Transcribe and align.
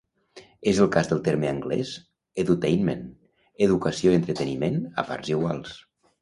És 0.69 0.77
el 0.85 0.87
cas 0.93 1.09
del 1.09 1.19
terme 1.27 1.49
anglès 1.55 1.91
‘edutainment’, 2.43 3.03
educació 3.67 4.15
i 4.15 4.19
entreteniment 4.23 4.81
a 5.05 5.07
parts 5.13 5.33
iguals. 5.37 5.79